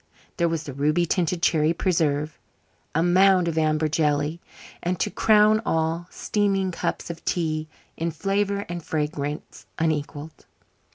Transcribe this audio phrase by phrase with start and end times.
[0.37, 2.39] There was the ruby tinted cherry preserve,
[2.95, 4.41] a mound of amber jelly,
[4.81, 10.47] and, to crown all, steaming cups of tea, in flavour and fragrance unequalled.